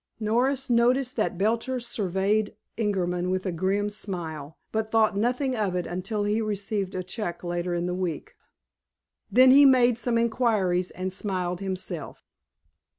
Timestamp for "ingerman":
2.75-3.29